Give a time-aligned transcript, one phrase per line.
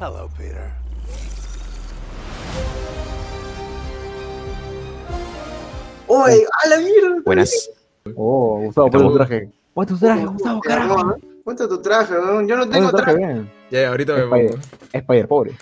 [0.00, 0.70] Hello, Peter.
[6.06, 7.20] ¡Oye, a la mierda!
[7.24, 7.70] Buenas.
[8.14, 9.50] Oh, Gustavo, ponte tu traje.
[9.74, 11.16] Ponte tu traje, Gustavo, carajo.
[11.44, 12.46] Ponte tu traje, weón.
[12.46, 13.18] Yo no tengo traje traje.
[13.18, 13.50] bien.
[13.72, 14.58] Ya, ahorita me pongo.
[14.92, 15.56] Spider, pobre.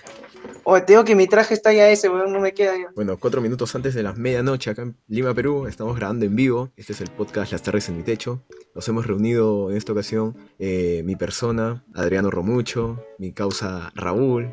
[0.85, 2.33] Tengo que mi traje está ya ese, weón.
[2.33, 2.91] No me queda ya.
[2.97, 6.73] Bueno, cuatro minutos antes de las medianoche acá en Lima, Perú, estamos grabando en vivo.
[6.77, 8.43] Este es el podcast Las Tardes en mi Techo.
[8.75, 14.53] Nos hemos reunido en esta ocasión eh, mi persona, Adriano Romucho, mi causa Raúl.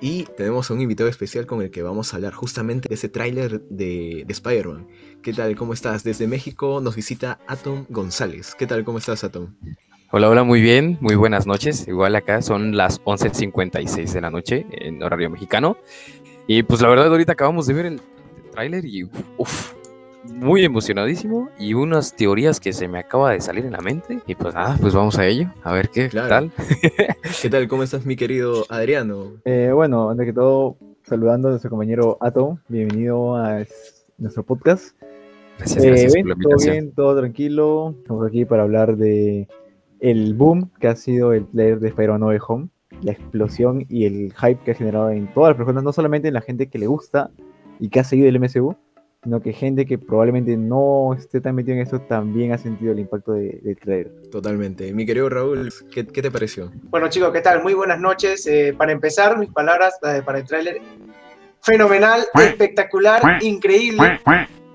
[0.00, 3.10] Y tenemos a un invitado especial con el que vamos a hablar justamente de ese
[3.10, 4.88] tráiler de, de Spider-Man.
[5.22, 5.54] ¿Qué tal?
[5.56, 6.02] ¿Cómo estás?
[6.04, 8.54] Desde México nos visita Atom González.
[8.54, 8.82] ¿Qué tal?
[8.82, 9.54] ¿Cómo estás, Atom?
[10.12, 11.86] Hola, hola, muy bien, muy buenas noches.
[11.86, 15.76] Igual acá son las 11.56 de la noche en horario mexicano.
[16.46, 18.00] Y pues la verdad ahorita acabamos de ver el,
[18.50, 19.04] tráiler y
[19.38, 19.72] uff,
[20.24, 24.18] muy emocionadísimo y unas teorías que se me acaba de salir en la mente.
[24.26, 26.28] Y pues nada, pues vamos a ello, a ver qué Claro.
[26.28, 26.50] tal.
[27.40, 27.68] ¿Qué tal?
[27.68, 29.34] ¿Cómo estás, mi querido Adriano?
[29.44, 32.58] Eh, bueno, antes que todo, saludando a nuestro compañero Atom.
[32.68, 34.96] Bienvenido a es- nuestro podcast.
[35.58, 36.72] Gracias, Eh, gracias bien, por la todo invitación.
[36.74, 37.94] bien, todo tranquilo.
[38.02, 39.46] Estamos aquí para hablar de
[40.00, 42.68] el boom que ha sido el player de Spider-Man No Way Home,
[43.02, 46.34] la explosión y el hype que ha generado en todas las personas, no solamente en
[46.34, 47.30] la gente que le gusta
[47.78, 48.76] y que ha seguido el MCU,
[49.22, 53.00] sino que gente que probablemente no esté tan metida en esto también ha sentido el
[53.00, 54.10] impacto de- del trailer.
[54.30, 54.92] Totalmente.
[54.94, 56.70] Mi querido Raúl, ¿qué, qué te pareció?
[56.88, 57.62] Bueno, chicos, ¿qué tal?
[57.62, 58.46] Muy buenas noches.
[58.46, 60.78] Eh, para empezar, mis palabras eh, para el tráiler.
[61.62, 64.18] Fenomenal, espectacular, increíble.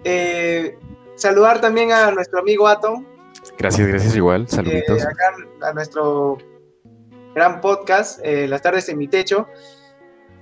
[0.03, 0.77] Eh,
[1.15, 3.03] saludar también a nuestro amigo Atom,
[3.57, 5.03] Gracias, gracias igual, eh, saluditos.
[5.03, 6.37] acá a nuestro
[7.33, 9.47] gran podcast, eh, Las tardes en mi techo.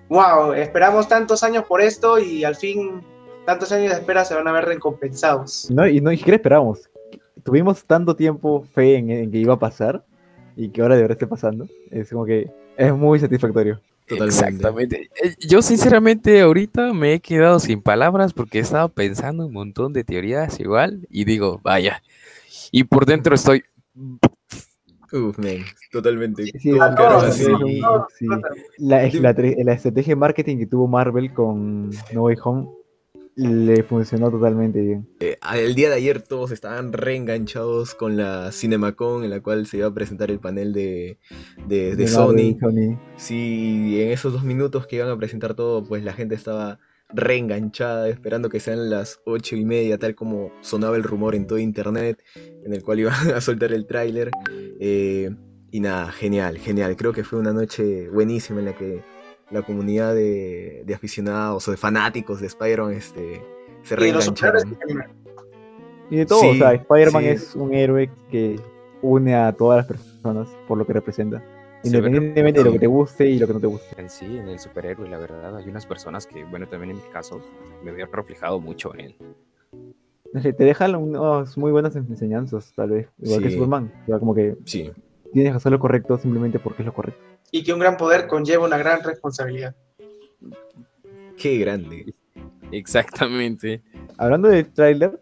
[0.10, 3.02] Wow, esperamos tantos años por esto y al fin
[3.46, 5.70] tantos años de espera se van a ver recompensados.
[5.72, 6.90] No, y no ni siquiera esperábamos.
[7.44, 10.04] Tuvimos tanto tiempo fe en, en que iba a pasar
[10.56, 11.68] y que ahora de verdad esté pasando.
[11.92, 13.82] Es como que es muy satisfactorio.
[14.08, 14.36] Totalmente.
[14.46, 15.10] Exactamente.
[15.24, 19.94] Eh, Yo sinceramente ahorita me he quedado sin palabras porque he estado pensando un montón
[19.94, 22.02] de teorías igual y digo, vaya.
[22.74, 23.64] Y por dentro estoy
[25.12, 25.60] Uf, man,
[25.92, 26.44] totalmente.
[26.60, 26.72] Sí.
[28.80, 32.68] La, la estrategia de marketing que tuvo Marvel con No Way Home
[33.36, 35.08] le funcionó totalmente bien.
[35.20, 39.78] Eh, el día de ayer todos estaban reenganchados con la CinemaCon en la cual se
[39.78, 41.20] iba a presentar el panel de,
[41.68, 42.58] de, de De Sony.
[42.60, 43.00] Marvel, Sony.
[43.18, 46.80] Sí, en esos dos minutos que iban a presentar todo, pues la gente estaba
[47.14, 51.60] reenganchada, esperando que sean las ocho y media, tal como sonaba el rumor en todo
[51.60, 54.32] internet, en el cual iban a soltar el tráiler.
[54.80, 55.30] Eh,
[55.72, 56.96] y nada, genial, genial.
[56.96, 59.02] Creo que fue una noche buenísima en la que
[59.50, 63.42] la comunidad de, de aficionados o de fanáticos de Spider-Man este,
[63.84, 64.78] se reengancharon.
[66.10, 67.30] Y de todo, Sí, o sea, Spider-Man sí.
[67.30, 68.60] es un héroe que
[69.02, 71.44] une a todas las personas por lo que representa.
[71.84, 74.02] Independientemente de lo que te guste y lo que no te guste.
[74.02, 75.58] en sí, en el superhéroe, la verdad.
[75.58, 77.42] Hay unas personas que, bueno, también en mi caso,
[77.84, 79.16] me veo reflejado mucho en él.
[80.42, 83.08] Te deja unas muy buenas enseñanzas, tal vez.
[83.22, 83.52] Igual que.
[83.52, 83.92] Superman.
[84.04, 84.92] O sea, como que Sí,
[85.32, 87.22] tienes que hacer lo correcto simplemente porque es lo correcto.
[87.52, 89.76] y que un gran poder conlleva una gran responsabilidad.
[91.38, 92.16] qué grande.
[92.72, 93.84] Exactamente.
[94.18, 95.20] Hablando del tráiler,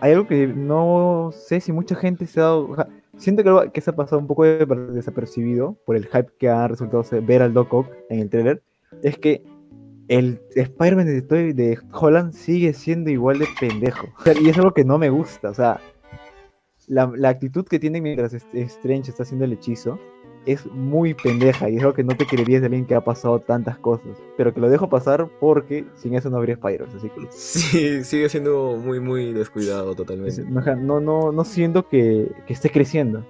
[0.00, 2.68] hay algo que no sé si mucha gente se ha dado...
[2.70, 6.28] o sea, siento que, que se ha pasado un poco de- desapercibido por el hype
[6.38, 8.62] que ha resultado ver al Doc Ock en el tráiler.
[9.02, 9.42] Es que
[10.08, 14.06] el Spider-Man de, de Holland sigue siendo igual de pendejo.
[14.40, 15.50] Y es algo que no me gusta.
[15.50, 15.80] O sea,
[16.86, 19.98] la, la actitud que tiene mientras Strange está haciendo el hechizo
[20.44, 23.40] es muy pendeja y es algo que no te creerías de alguien que ha pasado
[23.40, 24.16] tantas cosas.
[24.36, 26.96] Pero que lo dejo pasar porque sin eso no habría Spider-Man.
[26.96, 30.44] Así que Sí, sigue siendo muy, muy descuidado es- totalmente.
[30.44, 33.24] no, no, no, siento que, que esté creciendo.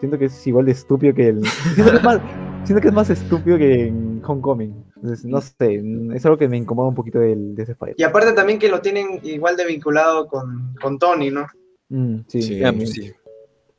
[0.00, 1.44] Siento que es igual de estúpido que el.
[1.74, 2.20] Siento que es más,
[2.64, 4.74] siento que es más estúpido que en Homecoming.
[4.96, 5.82] Entonces, no sé,
[6.14, 7.94] es algo que me incomoda un poquito del, de ese Spider.
[7.98, 11.46] Y aparte también que lo tienen igual de vinculado con, con Tony, ¿no?
[11.90, 12.60] Mm, sí, Sí.
[12.60, 12.88] También.
[12.88, 13.12] pues sí.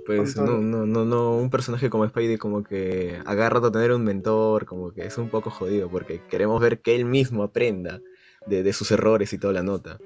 [0.05, 4.03] Pues no, no, no, no, un personaje como Spidey como que agarra a tener un
[4.03, 8.01] mentor, como que es un poco jodido, porque queremos ver que él mismo aprenda
[8.47, 9.99] de, de sus errores y toda la nota.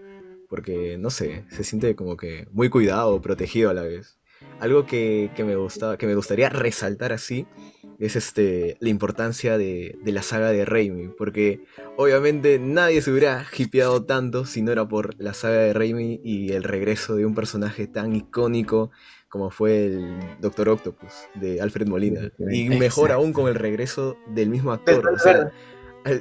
[0.50, 4.19] Porque, no sé, se siente como que muy cuidado, protegido a la vez.
[4.59, 7.47] Algo que, que me gusta, que me gustaría resaltar así
[8.00, 11.65] es este, la importancia de, de la saga de Raimi, porque
[11.97, 16.51] obviamente nadie se hubiera hipeado tanto si no era por la saga de Raimi y
[16.51, 18.92] el regreso de un personaje tan icónico
[19.30, 22.31] como fue el Doctor Octopus de Alfred Molina.
[22.50, 23.13] Y mejor Exacto.
[23.15, 25.06] aún con el regreso del mismo actor.
[25.09, 25.51] O sea,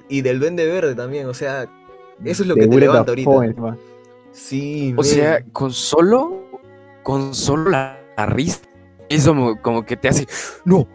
[0.09, 1.69] y del Duende Verde también, o sea,
[2.25, 3.31] eso es lo que te levanta ahorita.
[4.33, 6.61] Sí, O sea, con solo,
[7.05, 8.63] con solo la, la risa,
[9.09, 10.27] eso como, como que te hace,
[10.65, 10.89] no,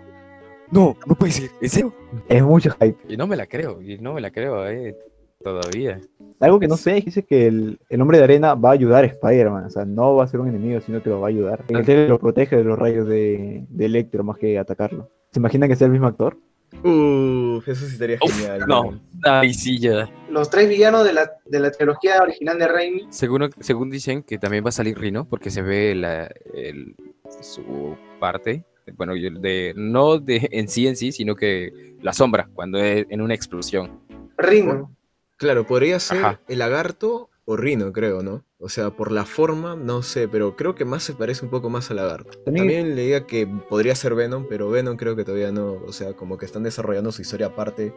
[0.71, 1.49] No, no puede ser.
[1.61, 1.93] ¿En serio?
[2.27, 2.97] Es mucho hype.
[3.07, 4.95] Y no me la creo, y no me la creo, eh,
[5.43, 5.99] todavía.
[6.39, 9.07] Algo que no sé, dice que el, el hombre de arena va a ayudar a
[9.07, 9.65] Spider-Man.
[9.65, 11.65] O sea, no va a ser un enemigo, sino que lo va a ayudar.
[11.67, 15.09] En el trailer lo protege de los rayos de, de Electro más que atacarlo.
[15.31, 16.37] ¿Se imaginan que sea el mismo actor?
[16.83, 18.63] Uf, eso sí estaría Uf, genial.
[18.67, 18.99] no.
[19.23, 20.07] Ay, sí, ya.
[20.29, 23.07] Los tres villanos de la, de la trilogía original de Raimi.
[23.09, 26.95] Según, según dicen que también va a salir Rino, porque se ve la, el-
[27.41, 28.63] su parte,
[28.97, 33.05] bueno, yo de, no de en sí en sí, sino que la sombra, cuando es
[33.09, 33.99] en una explosión.
[34.37, 34.95] Rino.
[35.37, 36.41] Claro, podría ser Ajá.
[36.47, 38.43] el lagarto o Rino, creo, ¿no?
[38.59, 41.69] O sea, por la forma, no sé, pero creo que más se parece un poco
[41.69, 42.37] más al lagarto.
[42.43, 46.13] También- También, leía que podría ser Venom, pero Venom creo que todavía no, o sea,
[46.13, 47.93] como que están desarrollando su historia aparte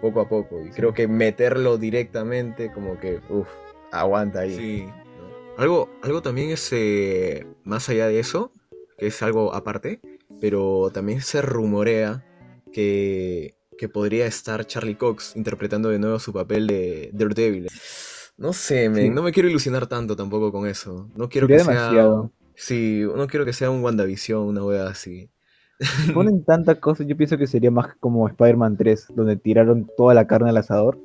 [0.00, 0.64] poco a poco.
[0.64, 3.48] Y creo que meterlo directamente, como que, uff,
[3.90, 4.86] aguanta ahí.
[4.86, 5.62] ¿no?
[5.62, 8.52] Algo, algo también es, eh, más allá de eso,
[8.98, 10.00] que es algo aparte,
[10.40, 12.24] pero también se rumorea
[12.72, 17.68] que, que podría estar Charlie Cox interpretando de nuevo su papel de Daredevil.
[18.38, 19.08] No sé, Sí.
[19.10, 21.08] no me quiero ilusionar tanto tampoco con eso.
[21.16, 21.74] No quiero Sería que sea...
[21.82, 22.32] demasiado.
[22.54, 25.30] Sí, no quiero que sea un WandaVision, una wea así.
[26.14, 30.26] Ponen tantas cosas, yo pienso que sería más como Spider-Man 3, donde tiraron toda la
[30.26, 30.98] carne al asador,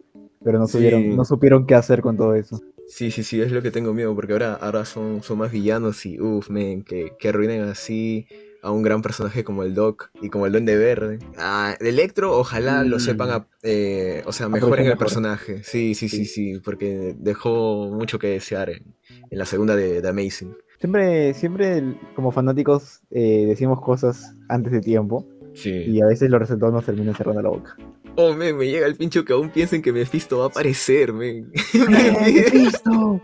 [0.44, 0.74] pero no, Sí.
[0.78, 2.62] supieron, no supieron qué hacer con todo eso.
[2.88, 6.06] Sí, sí, sí, es lo que tengo miedo, porque ahora, ahora son, son más villanos
[6.06, 8.28] y uff, men, que, que arruinen así
[8.62, 11.20] a un gran personaje como el Doc y como el Duende Verde.
[11.38, 13.00] Ah, Electro, ojalá lo Mm.
[13.00, 15.00] sepan, a- eh, o sea, mejoren el mejor.
[15.00, 15.64] personaje.
[15.64, 18.96] Sí, sí, sí, sí, porque dejó mucho que desear en,
[19.30, 20.56] en la segunda de, de Amazing.
[20.80, 21.84] Siempre, siempre
[22.16, 25.70] como fanáticos eh, decimos cosas antes de tiempo Sí.
[25.72, 27.76] y a veces los resultados nos terminan cerrando la boca.
[28.16, 31.52] Oh, men, me llega el pincho que aún piensen que Mephisto va a aparecer, men.
[31.90, 33.20] ¡Mephisto!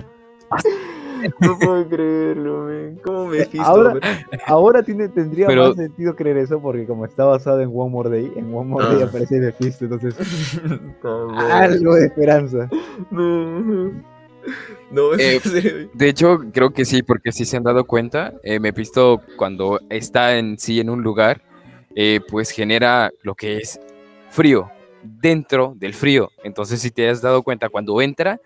[1.39, 2.67] no puedo creerlo.
[3.03, 3.61] ¿Cómo Mephisto?
[3.61, 4.03] ahora- men?
[4.45, 8.09] Ahora tiene, tendría Pero- más sentido creer eso porque como está basado en One More
[8.09, 9.05] Day, en One More Day Ah.
[9.05, 10.15] aparece Mephisto, entonces
[11.51, 12.69] algo de esperanza.
[13.11, 13.91] No.
[14.91, 15.41] No, Eh.
[15.93, 19.21] De hecho, creo que sí, porque si se han dado cuenta, eh, me he visto
[19.35, 21.41] cuando está en sí en un lugar,
[21.95, 23.79] eh, pues genera lo que es
[24.29, 24.69] frío
[25.03, 26.29] dentro del frío.
[26.43, 28.39] Entonces, si te has dado cuenta, cuando entra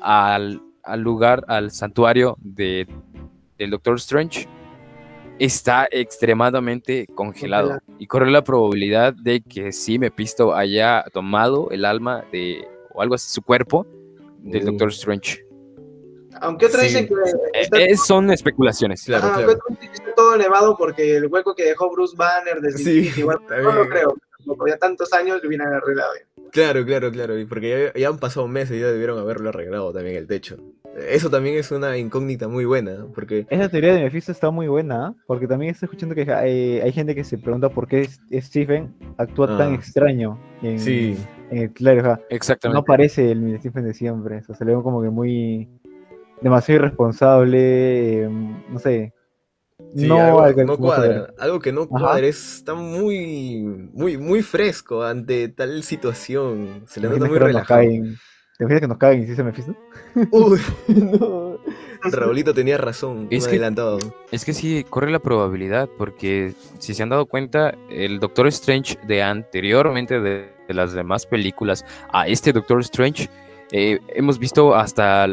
[0.00, 2.86] al, al lugar, al santuario de,
[3.58, 4.48] del Doctor Strange,
[5.38, 7.68] está extremadamente congelado.
[7.70, 7.94] Congelado.
[7.98, 13.14] Y corre la probabilidad de que sí Mephisto haya tomado el alma de, o algo
[13.16, 13.86] así, su cuerpo
[14.38, 14.66] del Uh.
[14.66, 15.44] Doctor Strange.
[16.40, 16.88] Aunque otros Sí.
[16.88, 19.04] dicen que Eh, está, eh, son especulaciones.
[19.04, 19.50] Claro, ajá, claro.
[19.52, 22.78] aunque otros dicen que está todo elevado porque el hueco que dejó Bruce Banner desde
[22.78, 24.14] Sí, está no lo creo.
[24.44, 26.10] Como ya tantos años lo hubieran arreglado.
[26.54, 27.36] Claro, claro, claro.
[27.38, 30.56] y Porque ya, ya han pasado meses y ya debieron haberlo arreglado también el techo.
[31.10, 35.06] Eso también es una incógnita muy buena, porque Esa teoría de Mephisto está muy buena,
[35.08, 35.14] ¿ah?
[35.26, 38.08] porque también estoy escuchando que eh, hay gente que se pregunta por qué
[38.40, 39.74] Stephen actúa tan Ah.
[39.74, 41.16] extraño en, Sí.
[41.50, 42.20] en el trailer, ajá.
[42.30, 42.78] Exactamente.
[42.78, 45.68] No parece el mismo Stephen de siempre, o sea, se le ve como que muy
[46.40, 48.28] demasiado irresponsable, eh,
[48.70, 49.12] no sé.
[49.94, 51.28] Sí, no, algo al que no cuadra.
[51.38, 53.62] Algo que no cuadra está muy,
[53.92, 56.84] muy, muy fresco ante tal situación.
[56.86, 57.82] Se le ¿Te nota muy relajado.
[57.82, 59.74] ¿Te imaginas que nos caguen y sí se Mephisto?
[60.30, 60.60] Uy,
[61.20, 61.58] no.
[62.04, 63.98] Raulito tenía razón, Es que- adelantado.
[64.30, 68.98] Es que sí, corre la probabilidad, porque si se han dado cuenta, el Doctor Strange
[69.06, 73.28] de anteriormente, de, de las demás películas, a este Doctor Strange,
[73.72, 75.26] eh, hemos visto hasta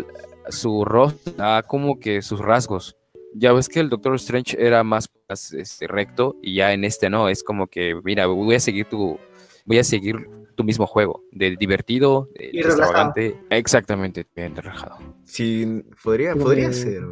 [0.50, 2.96] su rostro, ah, como que sus rasgos.
[3.34, 7.10] Ya ves que el Doctor Strange era más, más, este, recto y ya en este
[7.10, 9.18] no, es como que, mira, voy a seguir tu,
[9.66, 10.16] voy a seguir
[10.56, 13.14] tu mismo juego, de divertido, de Y relajado.
[13.50, 14.98] exactamente, bien relajado.
[15.24, 17.04] Sí, podría, podría me- ser.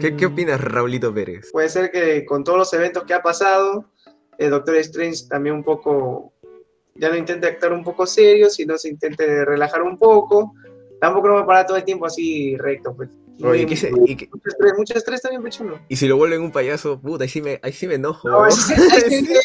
[0.00, 1.50] ¿Qué, ¿Qué opinas, Raulito Pérez?
[1.52, 3.84] Puede ser que con todos los eventos que ha pasado,
[4.38, 6.32] el Doctor Strange también un poco,
[6.96, 10.52] ya no intente actuar un poco serio, sino se intente relajar un poco.
[11.00, 13.08] Tampoco no va a parar todo el tiempo así recto, pues.
[13.42, 15.80] Oye, Muy- ¿qué se- y, qué- mucho estrés, mucho estrés también, pechulo.
[15.88, 18.44] y si lo vuelven un payaso, puta, ahí sí me, ahí sí me enojo, No,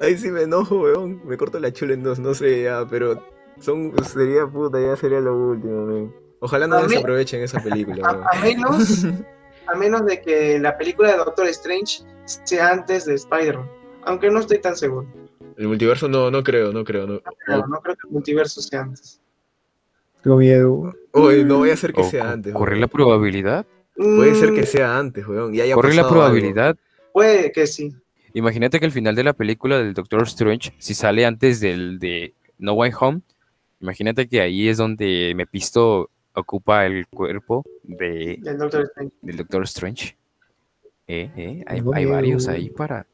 [0.00, 1.20] Ahí sí me enojo, weón.
[1.24, 3.22] Me corto la chula en dos, no sé ya, pero
[3.60, 6.14] son, sería puta, ya sería lo último, weón.
[6.40, 8.24] Ojalá no desaprovechen esa película, weón.
[8.24, 9.06] a, a menos,
[9.66, 12.02] a menos de que la película de Doctor Strange
[12.44, 13.68] sea antes de Spider-Man.
[14.06, 15.06] Aunque no estoy tan seguro.
[15.56, 17.20] El multiverso no, no creo, no creo, no.
[17.46, 19.20] Pero no creo que el multiverso sea antes.
[20.24, 20.92] Tengo miedo.
[21.12, 22.52] Oye, no voy a hacer que O sea antes.
[22.52, 22.80] corre weón.
[22.80, 25.54] la probabilidad, Puede ser Mm, que sea antes, weón.
[25.54, 26.12] Y haya corre la algo.
[26.14, 26.76] probabilidad
[27.12, 27.94] Puede que sí.
[28.32, 32.34] Imagínate que el final de la película del Doctor Strange, si sale antes del de
[32.58, 33.20] No Way Home,
[33.80, 39.14] imagínate que ahí es donde Mephisto ocupa el cuerpo de, El Doctor Strange.
[39.22, 40.16] del Doctor Strange.
[41.06, 43.06] Eh, eh, hay, varios ahí para...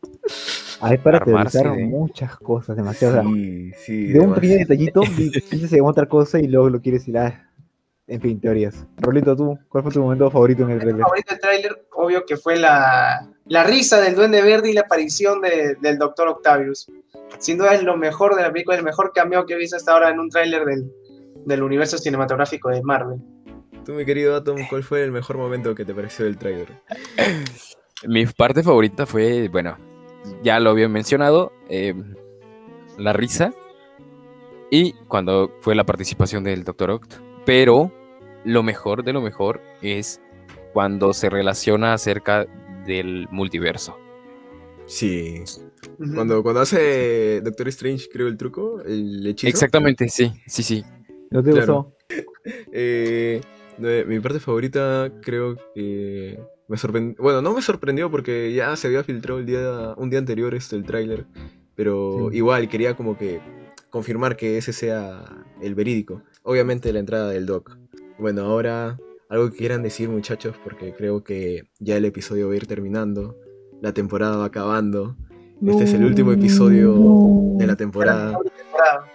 [0.83, 3.23] Hay para Armarse teorizar de- muchas cosas, demasiado.
[3.23, 4.07] Sí, sí.
[4.13, 7.19] de un pequeño detallito, y te piensas en otra cosa y luego lo quieres ir
[7.19, 7.51] a.
[8.07, 8.87] En fin, teorías.
[8.97, 11.03] Rolito, tú, ¿cuál fue tu momento favorito en el trailer?
[11.03, 15.43] favorito del tráiler, obvio que fue la, la risa del Duende Verde y la aparición
[15.43, 16.91] de- del Doctor Octavius.
[17.39, 19.93] Sin duda es lo mejor de la película, el mejor cameo que he visto hasta
[19.93, 20.91] ahora en un tráiler del,
[21.45, 23.19] del universo cinematográfico de Marvel.
[23.85, 26.69] Tú, mi querido Atom, ¿cuál fue el mejor momento que te pareció del trailer?
[28.07, 29.77] Mi parte favorita fue, bueno,
[30.43, 31.95] ya lo había mencionado, eh,
[32.99, 33.53] la risa
[34.71, 36.91] y cuando fue la participación del Dr.
[36.91, 37.15] Oct.
[37.45, 37.93] Pero
[38.45, 40.21] lo mejor de lo mejor es
[40.73, 42.47] cuando se relaciona acerca
[42.87, 43.97] del multiverso.
[44.87, 45.43] Sí.
[46.15, 49.49] Cuando, cuando hace Doctor Strange, creo, el truco, el hechizo.
[49.49, 50.85] Exactamente, sí, sí, sí.
[51.31, 51.75] ¿No te Claro.
[51.85, 51.97] gustó?
[52.73, 53.41] Eh,
[54.07, 56.39] mi parte favorita creo que
[56.71, 57.17] me sorprendió.
[57.21, 60.77] Bueno, no me sorprendió porque ya se había filtrado el día, un día anterior este,
[60.77, 61.27] el tráiler.
[61.75, 62.37] Pero Sí.
[62.39, 63.41] igual quería como que
[63.91, 65.25] confirmar que ese sea
[65.61, 66.23] el verídico.
[66.45, 67.77] Obviamente la entrada del doc.
[68.19, 68.99] Bueno, ahora
[69.29, 73.37] algo que quieran decir muchachos porque creo que ya el episodio va a ir terminando.
[73.81, 75.17] La temporada va acabando.
[75.67, 76.95] Este es el último episodio
[77.59, 78.39] de la temporada.
[78.39, 79.07] Temporada.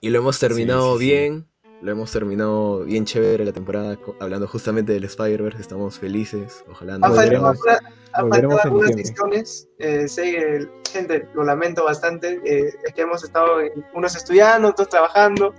[0.00, 1.10] Y lo hemos terminado sí, sí.
[1.10, 1.46] bien.
[1.80, 5.60] Lo hemos terminado bien chévere la temporada, hablando justamente del Spider-Verse.
[5.60, 6.64] Estamos felices.
[6.68, 7.08] Ojalá no.
[7.08, 7.58] Volveremos-
[8.20, 9.68] volveremos algunas secciones.
[9.78, 12.40] eh, sé, el- gente, lo lamento bastante.
[12.44, 13.58] eh, es que hemos estado
[13.94, 15.54] unos estudiando, otros trabajando.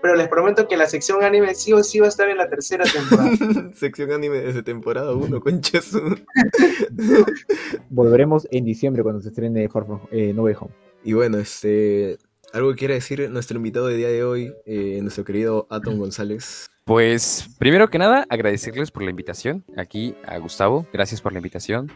[0.00, 2.48] Pero les prometo que la sección anime sí o sí va a estar en la
[2.48, 3.30] tercera temporada.
[3.74, 5.92] Sección anime desde temporada 1, conchas.
[7.90, 10.72] Volveremos en diciembre cuando se estrene Far From, eh, No Way Home.
[11.04, 12.18] y bueno, este.
[12.54, 16.70] Algo que quiera decir nuestro invitado de día de hoy, eh, nuestro querido Atom González.
[16.84, 20.86] Pues primero que nada, agradecerles por la invitación aquí a Gustavo.
[20.92, 21.90] Gracias por la invitación.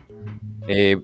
[0.67, 0.97] Eh,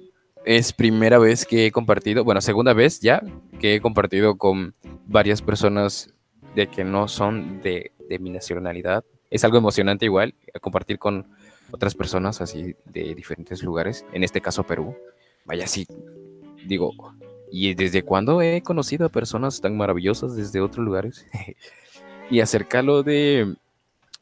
[0.45, 3.23] es primera vez que he compartido, bueno, segunda vez ya
[3.61, 4.75] que he compartido con
[5.07, 6.13] varias personas
[6.57, 9.05] de que no son de, de mi nacionalidad.
[9.31, 11.29] Es algo emocionante igual, compartir con
[11.71, 14.97] otras personas así de diferentes lugares, en este caso Perú.
[15.45, 15.87] Vaya, sí,
[16.67, 16.93] digo,
[17.55, 21.25] ¿y desde cuándo he conocido a personas tan maravillosas desde otros lugares?
[22.31, 23.55] y acercarlo de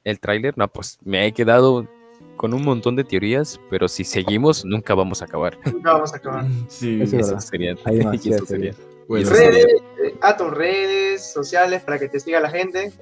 [0.04, 1.88] el tráiler, no, pues me he quedado
[2.36, 5.56] con un montón de teorías, pero si seguimos nunca vamos a acabar.
[5.72, 6.44] Nunca vamos a acabar.
[6.68, 8.74] Sí, Eso sería, eso bueno, sería.
[9.08, 9.66] Redes,
[10.04, 12.92] eh, a tus redes sociales para que te siga la gente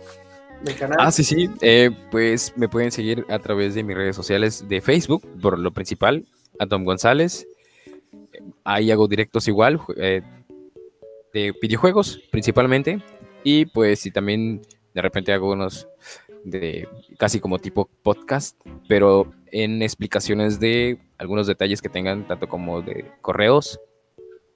[0.63, 0.99] del canal.
[1.01, 1.51] Ah, sí, sí.
[1.61, 5.73] eh, pues me pueden seguir a través de mis redes sociales de Facebook, por lo
[5.73, 6.25] principal,
[6.61, 7.47] Atom González.
[8.65, 10.23] Ahí hago directos igual, eh,
[11.33, 13.03] de videojuegos principalmente.
[13.45, 14.61] Y pues si también
[14.95, 15.87] de repente hago unos
[16.45, 22.83] de casi como tipo podcast, pero en explicaciones de algunos detalles que tengan, tanto como
[22.83, 23.79] de correos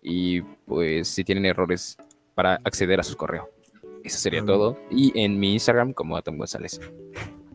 [0.03, 1.97] y pues si tienen errores
[2.35, 3.51] para acceder a su correo.
[4.03, 4.47] Eso sería Ah.
[4.47, 4.79] todo.
[4.91, 6.81] Y en mi Instagram como Atom González.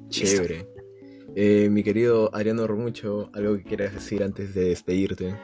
[0.10, 0.68] Chévere.
[1.36, 5.36] Eh, mi querido Ariano Romucho, algo que quieras decir antes de despedirte.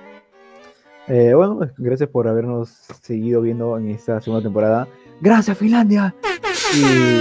[1.07, 2.69] Eh, bueno, pues, gracias por habernos
[3.01, 4.87] seguido viendo en esta segunda temporada.
[5.21, 6.15] ¡Gracias, Finlandia!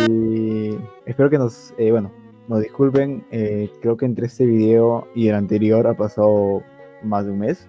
[0.08, 2.10] Y espero que nos, eh, bueno,
[2.48, 3.24] nos disculpen.
[3.30, 6.62] eh, creo que entre este video y el anterior ha pasado
[7.02, 7.68] más de un mes.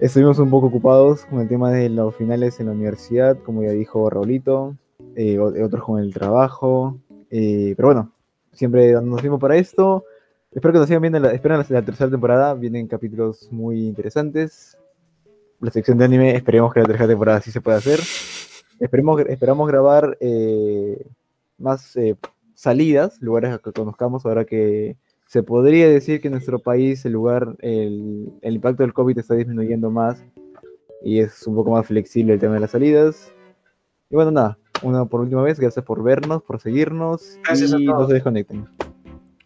[0.00, 3.70] Estuvimos un poco ocupados con el tema de los finales en la universidad, como ya
[3.70, 4.76] dijo Raulito,
[5.16, 6.98] eh, otros con el trabajo.
[7.30, 8.12] eh, pero bueno,
[8.52, 10.04] siempre dándonos tiempo para esto.
[10.52, 11.18] Espero que nos sigan viendo.
[11.18, 12.54] La, esperen la, la tercera temporada.
[12.54, 14.78] Vienen capítulos muy interesantes.
[15.64, 17.98] La sección de anime, esperemos que la tercera temporada sí se pueda hacer.
[18.80, 21.06] Esperemos, esperamos grabar eh,
[21.58, 22.16] más eh,
[22.54, 27.56] salidas, lugares que conozcamos, ahora que se podría decir que en nuestro país el lugar,
[27.60, 30.22] el, el impacto del COVID está disminuyendo más
[31.02, 33.32] y es un poco más flexible el tema de las salidas.
[34.10, 37.86] Y bueno, nada, una por última vez, gracias por vernos, por seguirnos Gracias a y
[37.86, 38.66] no se desconecten.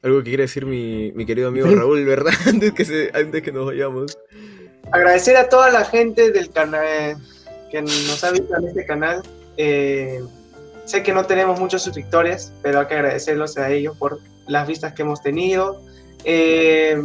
[0.02, 1.68] Algo que quiere decir mi, mi querido amigo.
[1.68, 2.32] Raúl, ¿verdad?
[2.46, 4.18] Antes que, se- antes que nos vayamos.
[4.90, 7.16] Agradecer a toda la gente del canal
[7.70, 9.22] que nos ha visto en este canal.
[9.56, 10.22] Eh,
[10.86, 14.94] sé que no tenemos muchos suscriptores, pero hay que agradecerlos a ellos por las vistas
[14.94, 15.82] que hemos tenido.
[16.24, 17.02] Eh,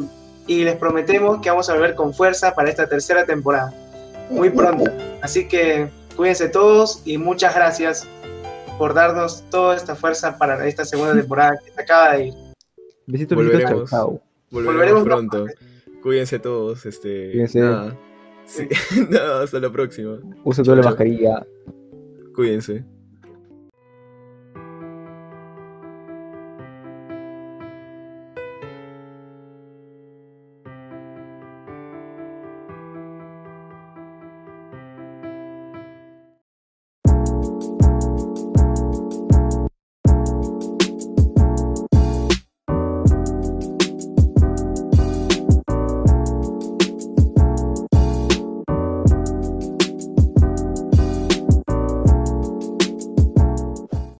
[0.47, 3.73] y les prometemos que vamos a volver con fuerza para esta tercera temporada,
[4.29, 4.89] muy pronto.
[5.21, 8.07] Así que cuídense todos y muchas gracias
[8.77, 12.33] por darnos toda esta fuerza para esta segunda temporada que se acaba de ir.
[13.05, 13.89] Besitos, besitos, chao, Volveremos.
[13.89, 14.21] chao.
[14.49, 15.45] Volveremos, Volveremos pronto.
[16.03, 16.85] Cuídense todos.
[16.85, 17.59] Este, Cuídense.
[17.61, 17.97] Nada.
[18.45, 18.67] Sí,
[19.09, 20.19] nada, hasta la próxima.
[20.43, 21.47] Use toda la mascarilla.
[22.35, 22.83] Cuídense.